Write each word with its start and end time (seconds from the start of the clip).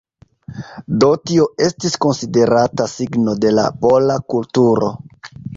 Do 1.03 1.09
tio 1.31 1.45
estis 1.67 1.99
konsiderata 2.07 2.89
signo 2.97 3.39
de 3.47 3.55
la 3.59 3.69
pola 3.85 4.21
kulturo. 4.37 4.91